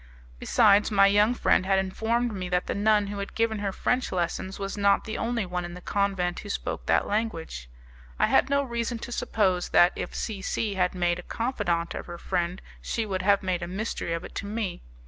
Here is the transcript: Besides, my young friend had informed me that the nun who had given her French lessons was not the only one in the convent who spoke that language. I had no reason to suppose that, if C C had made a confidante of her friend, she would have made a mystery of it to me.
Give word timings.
Besides, 0.39 0.89
my 0.89 1.05
young 1.05 1.35
friend 1.35 1.63
had 1.63 1.77
informed 1.77 2.33
me 2.33 2.49
that 2.49 2.65
the 2.65 2.73
nun 2.73 3.05
who 3.05 3.19
had 3.19 3.35
given 3.35 3.59
her 3.59 3.71
French 3.71 4.11
lessons 4.11 4.57
was 4.57 4.75
not 4.75 5.03
the 5.03 5.15
only 5.15 5.45
one 5.45 5.63
in 5.63 5.75
the 5.75 5.79
convent 5.79 6.39
who 6.39 6.49
spoke 6.49 6.87
that 6.87 7.05
language. 7.05 7.69
I 8.17 8.25
had 8.25 8.49
no 8.49 8.63
reason 8.63 8.97
to 8.97 9.11
suppose 9.11 9.69
that, 9.69 9.93
if 9.95 10.15
C 10.15 10.41
C 10.41 10.73
had 10.73 10.95
made 10.95 11.19
a 11.19 11.21
confidante 11.21 11.93
of 11.93 12.07
her 12.07 12.17
friend, 12.17 12.63
she 12.81 13.05
would 13.05 13.21
have 13.21 13.43
made 13.43 13.61
a 13.61 13.67
mystery 13.67 14.13
of 14.13 14.23
it 14.23 14.33
to 14.41 14.47
me. 14.47 14.81